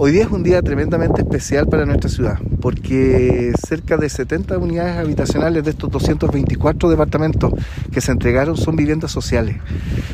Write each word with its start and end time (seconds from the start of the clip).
Hoy 0.00 0.12
día 0.12 0.22
es 0.22 0.30
un 0.30 0.44
día 0.44 0.62
tremendamente 0.62 1.22
especial 1.22 1.66
para 1.66 1.84
nuestra 1.84 2.08
ciudad, 2.08 2.38
porque 2.60 3.52
cerca 3.66 3.96
de 3.96 4.08
70 4.08 4.56
unidades 4.56 4.96
habitacionales 4.96 5.64
de 5.64 5.70
estos 5.70 5.90
224 5.90 6.88
departamentos 6.88 7.52
que 7.90 8.00
se 8.00 8.12
entregaron 8.12 8.56
son 8.56 8.76
viviendas 8.76 9.10
sociales. 9.10 9.56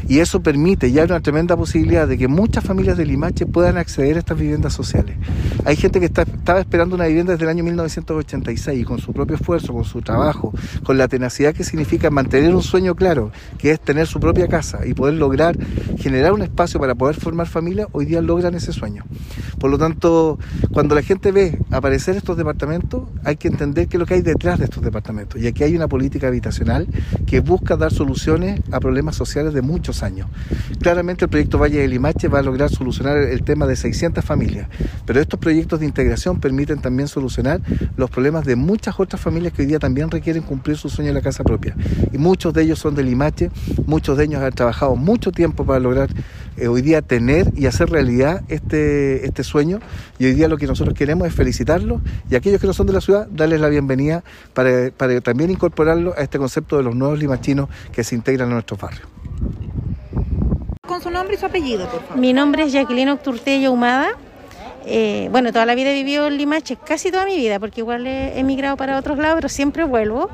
Y 0.08 0.20
eso 0.20 0.42
permite 0.42 0.90
ya 0.90 1.04
una 1.04 1.20
tremenda 1.20 1.54
posibilidad 1.54 2.08
de 2.08 2.16
que 2.16 2.28
muchas 2.28 2.64
familias 2.64 2.96
de 2.96 3.04
Limache 3.04 3.44
puedan 3.44 3.76
acceder 3.76 4.16
a 4.16 4.20
estas 4.20 4.38
viviendas 4.38 4.72
sociales. 4.72 5.18
Hay 5.66 5.76
gente 5.76 6.00
que 6.00 6.06
estaba 6.06 6.60
esperando 6.60 6.96
una 6.96 7.04
vivienda 7.04 7.32
desde 7.32 7.44
el 7.44 7.50
año 7.50 7.62
1986 7.64 8.80
y 8.80 8.84
con 8.84 9.00
su 9.00 9.12
propio 9.12 9.36
esfuerzo, 9.36 9.74
con 9.74 9.84
su 9.84 10.00
trabajo, 10.00 10.54
con 10.82 10.96
la 10.96 11.08
tenacidad 11.08 11.52
que 11.52 11.62
significa 11.62 12.08
mantener 12.08 12.54
un 12.54 12.62
sueño 12.62 12.94
claro, 12.94 13.32
que 13.58 13.72
es 13.72 13.80
tener 13.80 14.06
su 14.06 14.18
propia 14.18 14.48
casa 14.48 14.86
y 14.86 14.94
poder 14.94 15.14
lograr 15.14 15.58
generar 15.98 16.32
un 16.32 16.42
espacio 16.42 16.80
para 16.80 16.94
poder 16.94 17.16
formar 17.16 17.46
familia, 17.46 17.86
hoy 17.92 18.06
día 18.06 18.20
logran 18.20 18.54
ese 18.54 18.72
sueño. 18.72 19.04
Por 19.64 19.70
lo 19.70 19.78
tanto, 19.78 20.38
cuando 20.72 20.94
la 20.94 21.00
gente 21.00 21.32
ve 21.32 21.58
aparecer 21.70 22.16
estos 22.16 22.36
departamentos, 22.36 23.04
hay 23.24 23.36
que 23.36 23.48
entender 23.48 23.88
qué 23.88 23.96
es 23.96 23.98
lo 23.98 24.04
que 24.04 24.12
hay 24.12 24.20
detrás 24.20 24.58
de 24.58 24.66
estos 24.66 24.84
departamentos. 24.84 25.40
Y 25.40 25.46
aquí 25.46 25.64
hay 25.64 25.74
una 25.74 25.88
política 25.88 26.26
habitacional 26.26 26.86
que 27.26 27.40
busca 27.40 27.74
dar 27.78 27.90
soluciones 27.90 28.60
a 28.72 28.78
problemas 28.78 29.16
sociales 29.16 29.54
de 29.54 29.62
muchos 29.62 30.02
años. 30.02 30.28
Claramente 30.82 31.24
el 31.24 31.30
proyecto 31.30 31.56
Valle 31.56 31.78
de 31.78 31.88
Limache 31.88 32.28
va 32.28 32.40
a 32.40 32.42
lograr 32.42 32.68
solucionar 32.68 33.16
el 33.16 33.42
tema 33.42 33.66
de 33.66 33.76
600 33.76 34.22
familias, 34.22 34.68
pero 35.06 35.18
estos 35.18 35.40
proyectos 35.40 35.80
de 35.80 35.86
integración 35.86 36.40
permiten 36.40 36.82
también 36.82 37.08
solucionar 37.08 37.62
los 37.96 38.10
problemas 38.10 38.44
de 38.44 38.56
muchas 38.56 39.00
otras 39.00 39.18
familias 39.18 39.54
que 39.54 39.62
hoy 39.62 39.68
día 39.68 39.78
también 39.78 40.10
requieren 40.10 40.42
cumplir 40.42 40.76
su 40.76 40.90
sueño 40.90 41.08
de 41.08 41.14
la 41.14 41.22
casa 41.22 41.42
propia. 41.42 41.74
Y 42.12 42.18
muchos 42.18 42.52
de 42.52 42.64
ellos 42.64 42.80
son 42.80 42.94
de 42.94 43.02
Limache, 43.02 43.50
muchos 43.86 44.18
de 44.18 44.24
ellos 44.24 44.42
han 44.42 44.52
trabajado 44.52 44.94
mucho 44.94 45.32
tiempo 45.32 45.64
para 45.64 45.80
lograr 45.80 46.10
eh, 46.56 46.68
hoy 46.68 46.82
día 46.82 47.02
tener 47.02 47.52
y 47.56 47.66
hacer 47.66 47.90
realidad 47.90 48.42
este, 48.48 49.26
este 49.26 49.42
sueño. 49.42 49.80
Y 50.18 50.26
hoy 50.26 50.34
día 50.34 50.48
lo 50.48 50.56
que 50.56 50.66
nosotros 50.66 50.96
queremos 50.96 51.26
es 51.26 51.34
felicitarlos 51.34 52.00
y 52.30 52.34
a 52.34 52.38
aquellos 52.38 52.60
que 52.60 52.66
no 52.66 52.72
son 52.72 52.86
de 52.86 52.92
la 52.92 53.00
ciudad, 53.00 53.26
darles 53.30 53.60
la 53.60 53.68
bienvenida 53.68 54.22
para, 54.52 54.90
para 54.96 55.20
también 55.20 55.50
incorporarlo 55.50 56.14
a 56.16 56.22
este 56.22 56.38
concepto 56.38 56.76
de 56.76 56.84
los 56.84 56.94
nuevos 56.94 57.18
limachinos 57.18 57.68
que 57.92 58.04
se 58.04 58.14
integran 58.14 58.50
a 58.50 58.54
nuestros 58.54 58.80
barrios. 58.80 59.08
Con 60.86 61.02
su 61.02 61.10
nombre 61.10 61.34
y 61.34 61.38
su 61.38 61.46
apellido, 61.46 61.88
por 61.88 62.02
favor. 62.02 62.18
Mi 62.18 62.32
nombre 62.32 62.64
es 62.64 62.72
Jacqueline 62.72 63.08
Octurtello 63.08 63.72
Humada. 63.72 64.10
Eh, 64.86 65.28
bueno, 65.32 65.50
toda 65.50 65.66
la 65.66 65.74
vida 65.74 65.90
he 65.90 65.94
vivido 65.94 66.26
en 66.28 66.36
Limache, 66.36 66.76
casi 66.76 67.10
toda 67.10 67.24
mi 67.24 67.36
vida, 67.36 67.58
porque 67.58 67.80
igual 67.80 68.06
he 68.06 68.38
emigrado 68.38 68.76
para 68.76 68.98
otros 68.98 69.18
lados, 69.18 69.36
pero 69.36 69.48
siempre 69.48 69.84
vuelvo. 69.84 70.28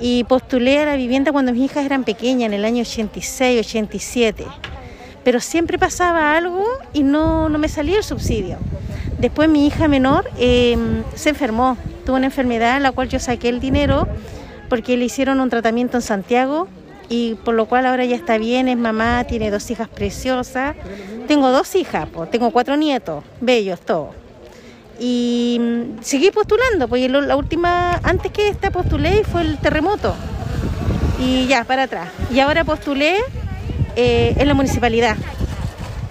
Y 0.00 0.24
postulé 0.24 0.78
a 0.80 0.86
la 0.86 0.96
vivienda 0.96 1.30
cuando 1.30 1.52
mis 1.52 1.62
hijas 1.62 1.84
eran 1.84 2.04
pequeñas, 2.04 2.48
en 2.48 2.54
el 2.54 2.64
año 2.64 2.82
86, 2.82 3.66
87 3.66 4.44
pero 5.26 5.40
siempre 5.40 5.76
pasaba 5.76 6.36
algo 6.36 6.64
y 6.92 7.02
no, 7.02 7.48
no 7.48 7.58
me 7.58 7.68
salía 7.68 7.96
el 7.96 8.04
subsidio. 8.04 8.58
Después 9.18 9.48
mi 9.48 9.66
hija 9.66 9.88
menor 9.88 10.30
em, 10.38 11.02
se 11.16 11.30
enfermó, 11.30 11.76
tuvo 12.04 12.14
una 12.14 12.26
enfermedad 12.26 12.76
en 12.76 12.84
la 12.84 12.92
cual 12.92 13.08
yo 13.08 13.18
saqué 13.18 13.48
el 13.48 13.58
dinero 13.58 14.06
porque 14.68 14.96
le 14.96 15.06
hicieron 15.06 15.40
un 15.40 15.50
tratamiento 15.50 15.96
en 15.96 16.02
Santiago 16.02 16.68
y 17.08 17.34
por 17.44 17.54
lo 17.54 17.66
cual 17.66 17.86
ahora 17.86 18.04
ya 18.04 18.14
está 18.14 18.38
bien, 18.38 18.68
es 18.68 18.76
mamá, 18.76 19.24
tiene 19.24 19.50
dos 19.50 19.68
hijas 19.68 19.88
preciosas. 19.88 20.76
Tengo 21.26 21.50
dos 21.50 21.74
hijas, 21.74 22.08
pues, 22.14 22.30
tengo 22.30 22.52
cuatro 22.52 22.76
nietos, 22.76 23.24
bellos 23.40 23.80
todos. 23.80 24.10
Y 25.00 25.58
mm, 25.60 26.02
seguí 26.02 26.30
postulando, 26.30 26.86
porque 26.86 27.08
la 27.08 27.34
última, 27.34 27.98
antes 28.04 28.30
que 28.30 28.48
esta 28.48 28.70
postulé 28.70 29.24
fue 29.24 29.40
el 29.40 29.58
terremoto. 29.58 30.14
Y 31.18 31.48
ya, 31.48 31.64
para 31.64 31.82
atrás. 31.82 32.10
Y 32.32 32.38
ahora 32.38 32.62
postulé 32.62 33.16
eh, 33.96 34.34
en 34.36 34.46
la 34.46 34.54
municipalidad. 34.54 35.16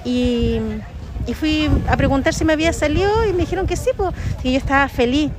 Y, 0.03 0.59
fui 1.33 1.69
a 1.87 1.97
preguntar 1.97 2.33
si 2.33 2.45
me 2.45 2.53
había 2.53 2.71
salido 2.71 3.25
y 3.27 3.33
me 3.33 3.39
dijeron 3.39 3.65
que 3.65 3.75
sí, 3.75 3.89
pues, 3.95 4.11
y 4.43 4.51
yo 4.51 4.57
estaba 4.57 4.87
feliz. 4.89 5.31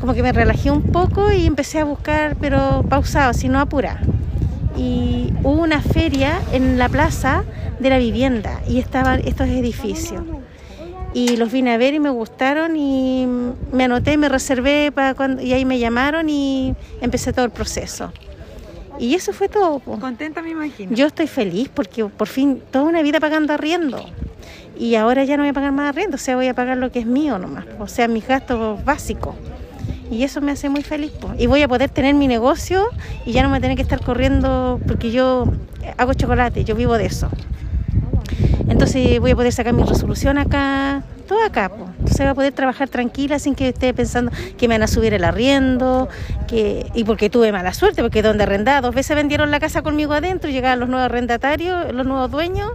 Como 0.00 0.14
que 0.14 0.22
me 0.22 0.32
relajé 0.32 0.70
un 0.70 0.82
poco 0.82 1.32
y 1.32 1.46
empecé 1.46 1.80
a 1.80 1.84
buscar, 1.84 2.36
pero 2.40 2.84
pausado, 2.88 3.32
si 3.34 3.48
no 3.48 3.60
apura. 3.60 4.00
Y 4.76 5.32
hubo 5.42 5.62
una 5.62 5.80
feria 5.80 6.40
en 6.52 6.78
la 6.78 6.88
plaza 6.88 7.44
de 7.78 7.90
la 7.90 7.98
vivienda 7.98 8.60
y 8.68 8.78
estaban 8.78 9.20
estos 9.24 9.48
edificios. 9.48 10.22
Y 11.14 11.36
los 11.36 11.52
vine 11.52 11.74
a 11.74 11.76
ver 11.76 11.94
y 11.94 12.00
me 12.00 12.10
gustaron 12.10 12.76
y 12.76 13.26
me 13.72 13.84
anoté, 13.84 14.16
me 14.16 14.28
reservé 14.28 14.90
para 14.92 15.14
cuando, 15.14 15.42
y 15.42 15.52
ahí 15.52 15.64
me 15.64 15.78
llamaron 15.78 16.28
y 16.28 16.74
empecé 17.00 17.32
todo 17.32 17.44
el 17.44 17.50
proceso. 17.50 18.12
Y 18.98 19.14
eso 19.14 19.32
fue 19.32 19.48
todo. 19.48 19.80
Contenta 19.80 20.42
me 20.42 20.50
imagino. 20.50 20.94
Yo 20.94 21.06
estoy 21.06 21.26
feliz 21.26 21.68
porque 21.68 22.04
por 22.04 22.28
fin 22.28 22.62
toda 22.70 22.84
una 22.84 23.02
vida 23.02 23.20
pagando 23.20 23.52
arriendo. 23.52 24.04
Y 24.78 24.94
ahora 24.96 25.24
ya 25.24 25.36
no 25.36 25.42
voy 25.42 25.50
a 25.50 25.52
pagar 25.52 25.72
más 25.72 25.90
arriendo, 25.90 26.16
o 26.16 26.18
sea, 26.18 26.34
voy 26.36 26.48
a 26.48 26.54
pagar 26.54 26.76
lo 26.76 26.90
que 26.90 27.00
es 27.00 27.06
mío 27.06 27.38
nomás, 27.38 27.66
o 27.78 27.86
sea, 27.86 28.08
mis 28.08 28.26
gastos 28.26 28.84
básicos. 28.84 29.34
Y 30.10 30.24
eso 30.24 30.40
me 30.40 30.52
hace 30.52 30.68
muy 30.68 30.82
feliz. 30.82 31.12
Y 31.38 31.46
voy 31.46 31.62
a 31.62 31.68
poder 31.68 31.88
tener 31.90 32.14
mi 32.14 32.26
negocio 32.26 32.84
y 33.24 33.32
ya 33.32 33.42
no 33.42 33.48
me 33.48 33.60
tener 33.60 33.76
que 33.76 33.82
estar 33.82 34.02
corriendo 34.02 34.80
porque 34.86 35.10
yo 35.10 35.46
hago 35.96 36.14
chocolate, 36.14 36.64
yo 36.64 36.74
vivo 36.74 36.98
de 36.98 37.06
eso. 37.06 37.28
Entonces 38.68 39.20
voy 39.20 39.32
a 39.32 39.36
poder 39.36 39.52
sacar 39.52 39.72
mi 39.72 39.84
resolución 39.84 40.38
acá, 40.38 41.02
todo 41.22 41.42
acá. 41.44 41.68
Pues. 41.68 41.90
Entonces 41.98 42.18
voy 42.18 42.28
a 42.28 42.34
poder 42.34 42.52
trabajar 42.52 42.88
tranquila 42.88 43.38
sin 43.38 43.54
que 43.54 43.68
esté 43.68 43.94
pensando 43.94 44.30
que 44.56 44.68
me 44.68 44.74
van 44.74 44.82
a 44.82 44.86
subir 44.86 45.14
el 45.14 45.24
arriendo, 45.24 46.08
que 46.48 46.86
y 46.94 47.04
porque 47.04 47.30
tuve 47.30 47.52
mala 47.52 47.72
suerte, 47.74 48.02
porque 48.02 48.22
donde 48.22 48.44
arrendaba, 48.44 48.80
dos 48.80 48.94
veces 48.94 49.16
vendieron 49.16 49.50
la 49.50 49.60
casa 49.60 49.82
conmigo 49.82 50.12
adentro, 50.12 50.50
llegaban 50.50 50.80
los 50.80 50.88
nuevos 50.88 51.06
arrendatarios, 51.06 51.92
los 51.92 52.06
nuevos 52.06 52.30
dueños, 52.30 52.72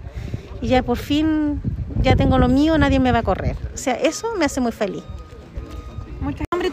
y 0.61 0.67
ya 0.67 0.83
por 0.83 0.97
fin 0.97 1.61
ya 2.01 2.15
tengo 2.15 2.37
lo 2.37 2.47
mío, 2.47 2.77
nadie 2.77 2.99
me 2.99 3.11
va 3.11 3.19
a 3.19 3.23
correr. 3.23 3.55
O 3.73 3.77
sea, 3.77 3.93
eso 3.93 4.33
me 4.37 4.45
hace 4.45 4.61
muy 4.61 4.71
feliz. 4.71 5.03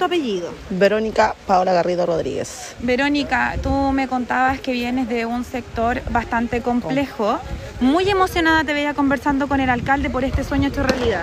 Tu 0.05 0.09
apellido. 0.09 0.51
Verónica 0.69 1.35
Paola 1.47 1.73
Garrido 1.73 2.05
Rodríguez. 2.05 2.75
Verónica, 2.81 3.57
tú 3.63 3.71
me 3.71 4.07
contabas 4.07 4.61
que 4.61 4.73
vienes 4.73 5.09
de 5.09 5.25
un 5.25 5.45
sector 5.45 6.03
bastante 6.11 6.61
complejo. 6.61 7.39
Muy 7.81 8.11
emocionada 8.11 8.65
te 8.65 8.75
veía 8.75 8.93
conversando 8.93 9.49
con 9.49 9.61
el 9.61 9.71
alcalde 9.71 10.11
por 10.11 10.23
este 10.23 10.45
sueño 10.45 10.69
hecho 10.69 10.83
realidad. 10.83 11.23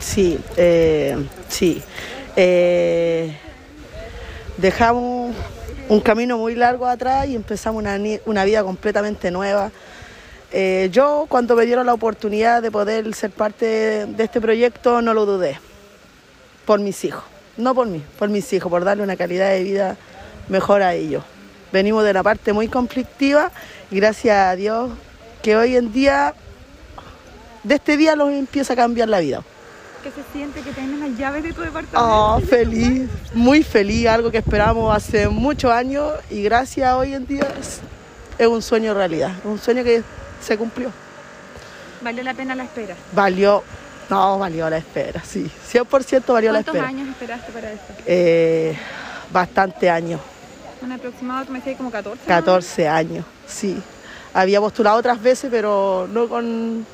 Sí, 0.00 0.40
eh, 0.56 1.16
sí. 1.48 1.80
Eh, 2.34 3.32
dejamos 4.56 5.32
un 5.88 6.00
camino 6.00 6.38
muy 6.38 6.56
largo 6.56 6.88
atrás 6.88 7.28
y 7.28 7.36
empezamos 7.36 7.84
una, 8.24 8.44
vida 8.44 8.64
completamente 8.64 9.30
nueva. 9.30 9.70
Eh, 10.50 10.88
yo 10.90 11.26
cuando 11.28 11.54
me 11.54 11.64
dieron 11.64 11.86
la 11.86 11.94
oportunidad 11.94 12.60
de 12.60 12.72
poder 12.72 13.14
ser 13.14 13.30
parte 13.30 14.06
de 14.06 14.24
este 14.24 14.40
proyecto 14.40 15.00
no 15.00 15.14
lo 15.14 15.26
dudé 15.26 15.60
por 16.64 16.80
mis 16.80 17.04
hijos, 17.04 17.24
no 17.56 17.74
por 17.74 17.86
mí, 17.86 18.02
por 18.18 18.28
mis 18.28 18.52
hijos, 18.52 18.70
por 18.70 18.84
darle 18.84 19.02
una 19.02 19.16
calidad 19.16 19.50
de 19.50 19.62
vida 19.62 19.96
mejor 20.48 20.82
a 20.82 20.94
ellos. 20.94 21.24
Venimos 21.72 22.04
de 22.04 22.10
una 22.10 22.22
parte 22.22 22.52
muy 22.52 22.68
conflictiva 22.68 23.50
y 23.90 23.96
gracias 23.96 24.36
a 24.36 24.56
Dios 24.56 24.90
que 25.42 25.56
hoy 25.56 25.76
en 25.76 25.92
día, 25.92 26.34
de 27.62 27.74
este 27.74 27.96
día 27.96 28.14
los 28.16 28.30
empieza 28.30 28.74
a 28.74 28.76
cambiar 28.76 29.08
la 29.08 29.20
vida. 29.20 29.42
¿Qué 30.02 30.10
se 30.10 30.22
siente 30.32 30.60
que 30.62 30.72
tienes 30.72 30.98
las 30.98 31.16
llaves 31.16 31.44
de 31.44 31.52
tu 31.52 31.60
departamento? 31.60 32.00
Oh, 32.00 32.40
feliz, 32.40 33.08
muy 33.34 33.62
feliz, 33.62 34.08
algo 34.08 34.30
que 34.30 34.38
esperamos 34.38 34.94
hace 34.94 35.28
muchos 35.28 35.70
años 35.70 36.12
y 36.28 36.42
gracias 36.42 36.92
hoy 36.94 37.14
en 37.14 37.24
día 37.24 37.46
es, 37.60 37.80
es 38.36 38.46
un 38.48 38.60
sueño 38.62 38.94
realidad, 38.94 39.32
un 39.44 39.58
sueño 39.58 39.84
que 39.84 40.02
se 40.40 40.58
cumplió. 40.58 40.90
¿Valió 42.02 42.24
la 42.24 42.34
pena 42.34 42.56
la 42.56 42.64
espera? 42.64 42.96
Valió 43.12 43.62
no, 44.12 44.38
valió 44.38 44.68
la 44.68 44.76
espera, 44.76 45.22
sí. 45.24 45.50
100% 45.72 46.32
valió 46.34 46.52
la 46.52 46.58
espera. 46.58 46.80
¿Cuántos 46.80 47.00
años 47.00 47.08
esperaste 47.08 47.50
para 47.50 47.72
esto? 47.72 47.94
Eh, 48.04 48.76
bastante 49.32 49.88
años. 49.88 50.20
¿Un 50.82 50.92
aproximado, 50.92 51.46
tú 51.46 51.52
me 51.52 51.60
decías 51.60 51.78
como 51.78 51.90
14? 51.90 52.26
14 52.26 52.88
años, 52.88 53.24
sí. 53.46 53.80
Había 54.34 54.60
postulado 54.60 54.98
otras 54.98 55.22
veces, 55.22 55.50
pero 55.50 56.06
no 56.12 56.28
con... 56.28 56.84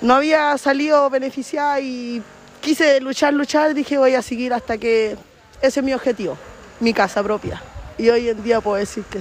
No 0.00 0.14
había 0.14 0.56
salido 0.56 1.10
beneficiada 1.10 1.80
y 1.80 2.22
quise 2.62 2.98
luchar, 3.02 3.34
luchar, 3.34 3.74
dije 3.74 3.98
voy 3.98 4.14
a 4.14 4.22
seguir 4.22 4.54
hasta 4.54 4.78
que... 4.78 5.18
Ese 5.60 5.80
es 5.80 5.84
mi 5.84 5.92
objetivo, 5.92 6.38
mi 6.80 6.94
casa 6.94 7.22
propia. 7.22 7.60
Y 7.98 8.08
hoy 8.08 8.30
en 8.30 8.42
día 8.42 8.62
puedo 8.62 8.76
decir 8.76 9.04
que 9.04 9.20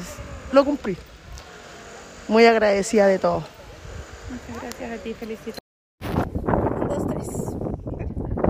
lo 0.53 0.63
cumplí. 0.63 0.95
Muy 2.29 2.45
agradecida 2.45 3.07
de 3.07 3.19
todo. 3.19 3.43
Muchas 4.29 4.61
gracias 4.61 4.91
a 4.91 5.03
ti, 5.03 5.13
felicito. 5.13 5.57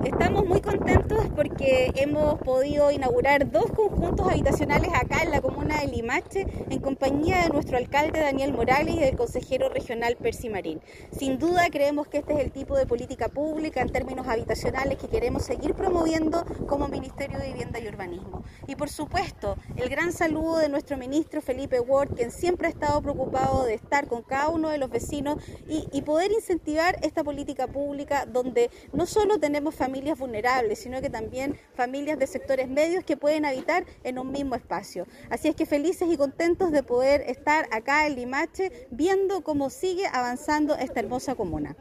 Estamos 0.03 0.45
muy 0.45 0.61
contentos 0.61 1.25
porque 1.35 1.55
hemos 1.67 2.39
podido 2.39 2.91
inaugurar 2.91 3.51
dos 3.51 3.65
conjuntos 3.71 4.27
habitacionales 4.27 4.89
acá 4.93 5.23
en 5.23 5.31
la 5.31 5.41
comuna 5.41 5.81
de 5.81 5.87
Limache 5.87 6.47
en 6.69 6.79
compañía 6.79 7.43
de 7.43 7.49
nuestro 7.49 7.77
alcalde 7.77 8.21
Daniel 8.21 8.53
Morales 8.53 8.95
y 8.95 8.99
del 8.99 9.17
consejero 9.17 9.67
regional 9.67 10.15
Percy 10.15 10.49
Marín. 10.49 10.79
Sin 11.11 11.39
duda 11.39 11.69
creemos 11.69 12.07
que 12.07 12.19
este 12.19 12.33
es 12.33 12.39
el 12.39 12.51
tipo 12.51 12.77
de 12.77 12.85
política 12.85 13.27
pública 13.27 13.81
en 13.81 13.89
términos 13.89 14.27
habitacionales 14.27 14.97
que 14.97 15.09
queremos 15.09 15.43
seguir 15.43 15.73
promoviendo 15.73 16.45
como 16.67 16.87
Ministerio 16.87 17.37
de 17.37 17.47
Vivienda 17.47 17.79
y 17.79 17.87
Urbanismo. 17.87 18.43
Y 18.67 18.75
por 18.75 18.89
supuesto, 18.89 19.57
el 19.75 19.89
gran 19.89 20.13
saludo 20.13 20.59
de 20.59 20.69
nuestro 20.69 20.95
ministro 20.95 21.41
Felipe 21.41 21.81
Ward, 21.81 22.15
quien 22.15 22.31
siempre 22.31 22.67
ha 22.67 22.71
estado 22.71 23.01
preocupado 23.01 23.65
de 23.65 23.73
estar 23.73 24.07
con 24.07 24.21
cada 24.21 24.49
uno 24.49 24.69
de 24.69 24.77
los 24.77 24.89
vecinos 24.89 25.43
y 25.67 26.01
poder 26.03 26.31
incentivar 26.31 26.97
esta 27.01 27.23
política 27.23 27.67
pública 27.67 28.25
donde 28.25 28.69
no 28.93 29.05
solo 29.05 29.39
tenemos 29.39 29.75
familias 29.75 30.17
vulnerables, 30.17 30.79
sino 30.79 31.01
que 31.01 31.09
también 31.09 31.56
familias 31.75 32.17
de 32.17 32.27
sectores 32.27 32.67
medios 32.67 33.03
que 33.03 33.17
pueden 33.17 33.45
habitar 33.45 33.85
en 34.03 34.17
un 34.17 34.31
mismo 34.31 34.55
espacio. 34.55 35.05
Así 35.29 35.47
es 35.47 35.55
que 35.55 35.65
felices 35.65 36.09
y 36.11 36.17
contentos 36.17 36.71
de 36.71 36.83
poder 36.83 37.21
estar 37.27 37.67
acá 37.71 38.07
en 38.07 38.15
Limache 38.15 38.87
viendo 38.89 39.41
cómo 39.41 39.69
sigue 39.69 40.07
avanzando 40.07 40.75
esta 40.75 40.99
hermosa 40.99 41.35
comuna. 41.35 41.75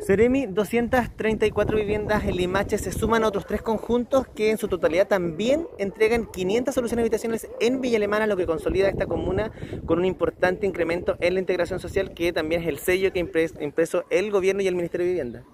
Seremi, 0.00 0.46
234 0.46 1.76
viviendas 1.76 2.24
en 2.24 2.36
Limache 2.36 2.78
se 2.78 2.92
suman 2.92 3.24
a 3.24 3.28
otros 3.28 3.46
tres 3.46 3.60
conjuntos 3.60 4.26
que 4.28 4.50
en 4.50 4.58
su 4.58 4.68
totalidad 4.68 5.08
también 5.08 5.66
entregan 5.78 6.26
500 6.26 6.74
soluciones 6.74 7.02
habitacionales 7.02 7.48
en 7.60 7.80
Villa 7.80 7.96
Alemana, 7.96 8.26
lo 8.26 8.36
que 8.36 8.46
consolida 8.46 8.88
esta 8.88 9.06
comuna 9.06 9.50
con 9.84 9.98
un 9.98 10.04
importante 10.04 10.66
incremento 10.66 11.16
en 11.20 11.34
la 11.34 11.40
integración 11.40 11.80
social, 11.80 12.14
que 12.14 12.32
también 12.32 12.62
es 12.62 12.68
el 12.68 12.78
sello 12.78 13.12
que 13.12 13.18
impreso 13.18 14.04
el 14.10 14.30
gobierno 14.30 14.62
y 14.62 14.68
el 14.68 14.74
Ministerio 14.74 15.06
de 15.06 15.12
Vivienda. 15.12 15.44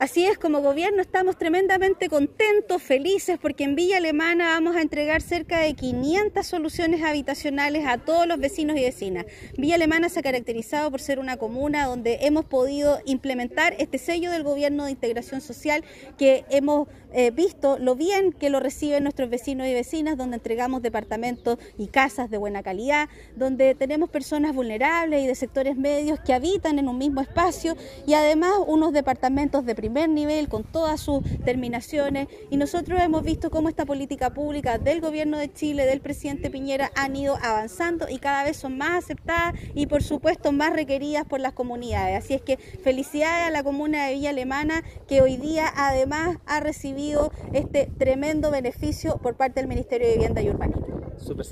Así 0.00 0.26
es, 0.26 0.38
como 0.38 0.60
gobierno 0.60 1.00
estamos 1.00 1.38
tremendamente 1.38 2.08
contentos, 2.08 2.82
felices, 2.82 3.38
porque 3.40 3.62
en 3.62 3.76
Villa 3.76 3.98
Alemana 3.98 4.48
vamos 4.48 4.74
a 4.74 4.82
entregar 4.82 5.22
cerca 5.22 5.60
de 5.60 5.74
500 5.74 6.44
soluciones 6.44 7.04
habitacionales 7.04 7.86
a 7.86 7.98
todos 7.98 8.26
los 8.26 8.40
vecinos 8.40 8.76
y 8.76 8.82
vecinas. 8.82 9.24
Villa 9.56 9.76
Alemana 9.76 10.08
se 10.08 10.18
ha 10.18 10.22
caracterizado 10.24 10.90
por 10.90 11.00
ser 11.00 11.20
una 11.20 11.36
comuna 11.36 11.86
donde 11.86 12.18
hemos 12.22 12.44
podido 12.44 12.98
implementar 13.04 13.76
este 13.78 13.98
sello 13.98 14.32
del 14.32 14.42
gobierno 14.42 14.84
de 14.84 14.90
integración 14.90 15.40
social 15.40 15.84
que 16.18 16.44
hemos 16.50 16.88
eh, 17.12 17.30
visto 17.30 17.78
lo 17.78 17.94
bien 17.94 18.32
que 18.32 18.50
lo 18.50 18.58
reciben 18.58 19.04
nuestros 19.04 19.30
vecinos 19.30 19.68
y 19.68 19.74
vecinas, 19.74 20.16
donde 20.16 20.38
entregamos 20.38 20.82
departamentos 20.82 21.60
y 21.78 21.86
casas 21.86 22.28
de 22.28 22.38
buena 22.38 22.64
calidad, 22.64 23.08
donde 23.36 23.76
tenemos 23.76 24.10
personas 24.10 24.56
vulnerables 24.56 25.22
y 25.22 25.28
de 25.28 25.36
sectores 25.36 25.76
medios 25.76 26.18
que 26.18 26.34
habitan 26.34 26.80
en 26.80 26.88
un 26.88 26.98
mismo 26.98 27.20
espacio 27.20 27.76
y 28.04 28.14
además 28.14 28.54
unos 28.66 28.92
departamentos 28.92 29.64
de 29.64 29.76
primer 29.84 30.08
nivel 30.08 30.48
con 30.48 30.64
todas 30.64 30.98
sus 30.98 31.22
terminaciones 31.44 32.28
y 32.48 32.56
nosotros 32.56 32.98
hemos 33.02 33.22
visto 33.22 33.50
cómo 33.50 33.68
esta 33.68 33.84
política 33.84 34.32
pública 34.32 34.78
del 34.78 35.02
gobierno 35.02 35.36
de 35.36 35.52
Chile, 35.52 35.84
del 35.84 36.00
presidente 36.00 36.48
Piñera 36.48 36.90
han 36.96 37.14
ido 37.14 37.36
avanzando 37.42 38.08
y 38.08 38.16
cada 38.16 38.44
vez 38.44 38.56
son 38.56 38.78
más 38.78 39.04
aceptadas 39.04 39.52
y 39.74 39.86
por 39.86 40.02
supuesto 40.02 40.52
más 40.52 40.72
requeridas 40.72 41.26
por 41.26 41.40
las 41.40 41.52
comunidades. 41.52 42.24
Así 42.24 42.32
es 42.32 42.40
que 42.40 42.56
felicidades 42.56 43.46
a 43.46 43.50
la 43.50 43.62
comuna 43.62 44.06
de 44.06 44.14
Villa 44.14 44.30
Alemana 44.30 44.82
que 45.06 45.20
hoy 45.20 45.36
día 45.36 45.70
además 45.76 46.38
ha 46.46 46.60
recibido 46.60 47.30
este 47.52 47.90
tremendo 47.98 48.50
beneficio 48.50 49.18
por 49.18 49.36
parte 49.36 49.60
del 49.60 49.68
Ministerio 49.68 50.06
de 50.06 50.14
Vivienda 50.14 50.40
y 50.40 50.48
Urbanismo. 50.48 51.12
Súper 51.18 51.44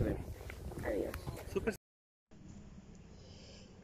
Adiós. 0.86 1.12
Súper 1.52 1.74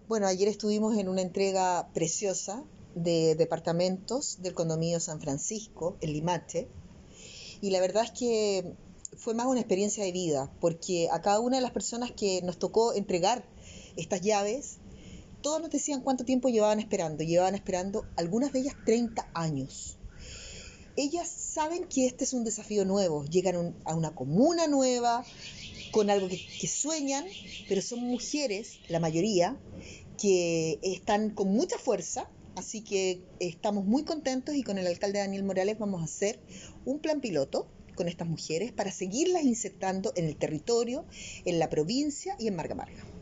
bueno, 0.08 0.26
ayer 0.26 0.48
estuvimos 0.48 0.96
en 0.96 1.10
una 1.10 1.20
entrega 1.20 1.90
preciosa 1.92 2.64
de 3.02 3.34
departamentos 3.34 4.40
del 4.42 4.54
condominio 4.54 5.00
San 5.00 5.20
Francisco, 5.20 5.96
en 6.00 6.12
Limache, 6.12 6.68
y 7.60 7.70
la 7.70 7.80
verdad 7.80 8.04
es 8.04 8.12
que 8.12 8.74
fue 9.16 9.34
más 9.34 9.46
una 9.46 9.60
experiencia 9.60 10.04
de 10.04 10.12
vida, 10.12 10.50
porque 10.60 11.08
a 11.10 11.20
cada 11.20 11.40
una 11.40 11.56
de 11.56 11.62
las 11.62 11.72
personas 11.72 12.12
que 12.12 12.40
nos 12.42 12.58
tocó 12.58 12.94
entregar 12.94 13.44
estas 13.96 14.20
llaves, 14.20 14.78
todos 15.42 15.60
nos 15.60 15.70
decían 15.70 16.02
cuánto 16.02 16.24
tiempo 16.24 16.48
llevaban 16.48 16.78
esperando. 16.78 17.24
Llevaban 17.24 17.54
esperando, 17.54 18.06
algunas 18.16 18.52
de 18.52 18.60
ellas, 18.60 18.74
30 18.84 19.28
años. 19.34 19.96
Ellas 20.96 21.28
saben 21.28 21.84
que 21.84 22.06
este 22.06 22.24
es 22.24 22.32
un 22.32 22.44
desafío 22.44 22.84
nuevo, 22.84 23.24
llegan 23.24 23.76
a 23.84 23.94
una 23.94 24.14
comuna 24.14 24.66
nueva, 24.66 25.24
con 25.92 26.10
algo 26.10 26.28
que, 26.28 26.38
que 26.60 26.66
sueñan, 26.66 27.24
pero 27.68 27.82
son 27.82 28.00
mujeres, 28.00 28.80
la 28.88 29.00
mayoría, 29.00 29.56
que 30.20 30.78
están 30.82 31.30
con 31.30 31.48
mucha 31.48 31.78
fuerza, 31.78 32.28
Así 32.58 32.80
que 32.80 33.22
estamos 33.38 33.84
muy 33.84 34.02
contentos 34.02 34.56
y 34.56 34.64
con 34.64 34.78
el 34.78 34.88
alcalde 34.88 35.20
Daniel 35.20 35.44
Morales 35.44 35.78
vamos 35.78 36.00
a 36.02 36.06
hacer 36.06 36.40
un 36.84 36.98
plan 36.98 37.20
piloto 37.20 37.68
con 37.94 38.08
estas 38.08 38.26
mujeres 38.26 38.72
para 38.72 38.90
seguirlas 38.90 39.44
insertando 39.44 40.12
en 40.16 40.24
el 40.24 40.34
territorio, 40.34 41.04
en 41.44 41.60
la 41.60 41.70
provincia 41.70 42.34
y 42.36 42.48
en 42.48 42.56
Marga 42.56 42.74
Marga. 42.74 43.17